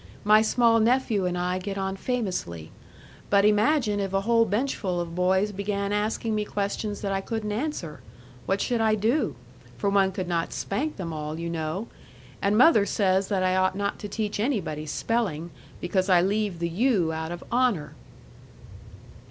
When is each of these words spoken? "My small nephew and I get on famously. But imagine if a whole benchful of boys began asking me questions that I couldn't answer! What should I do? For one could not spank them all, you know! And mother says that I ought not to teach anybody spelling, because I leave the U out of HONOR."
"My 0.23 0.41
small 0.41 0.79
nephew 0.79 1.27
and 1.27 1.37
I 1.37 1.59
get 1.59 1.77
on 1.77 1.95
famously. 1.95 2.71
But 3.29 3.45
imagine 3.45 3.99
if 3.99 4.13
a 4.15 4.21
whole 4.21 4.45
benchful 4.47 4.99
of 4.99 5.13
boys 5.13 5.51
began 5.51 5.93
asking 5.93 6.33
me 6.33 6.43
questions 6.43 7.01
that 7.01 7.11
I 7.11 7.21
couldn't 7.21 7.51
answer! 7.51 7.99
What 8.47 8.61
should 8.61 8.81
I 8.81 8.95
do? 8.95 9.35
For 9.77 9.91
one 9.91 10.11
could 10.11 10.27
not 10.27 10.53
spank 10.53 10.95
them 10.95 11.13
all, 11.13 11.37
you 11.39 11.51
know! 11.51 11.87
And 12.41 12.57
mother 12.57 12.87
says 12.87 13.27
that 13.27 13.43
I 13.43 13.55
ought 13.55 13.75
not 13.75 13.99
to 13.99 14.07
teach 14.07 14.39
anybody 14.39 14.87
spelling, 14.87 15.51
because 15.79 16.09
I 16.09 16.19
leave 16.19 16.57
the 16.57 16.69
U 16.69 17.13
out 17.13 17.31
of 17.31 17.43
HONOR." 17.51 17.93